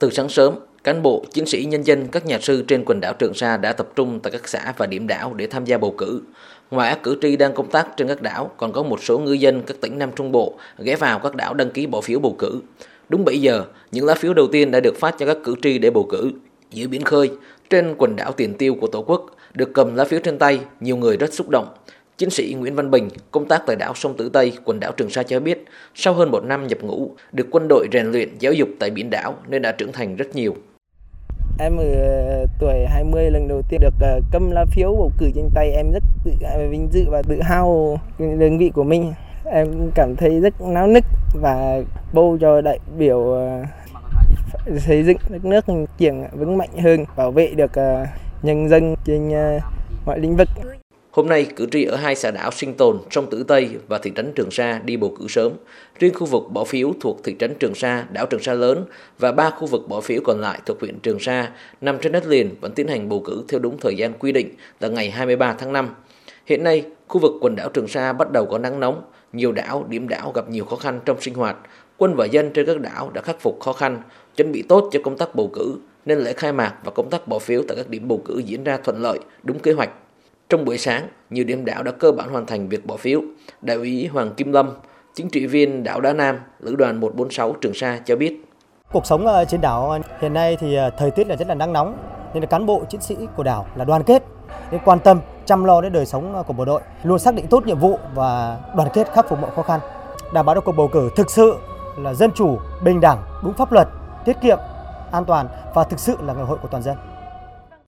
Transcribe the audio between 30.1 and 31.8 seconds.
rất nhiều. Em